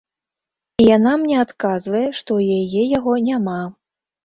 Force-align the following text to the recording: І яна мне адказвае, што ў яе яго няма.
І 0.81 0.87
яна 0.97 1.13
мне 1.25 1.35
адказвае, 1.45 2.03
што 2.21 2.29
ў 2.45 2.59
яе 2.59 2.83
яго 2.97 3.13
няма. 3.31 3.61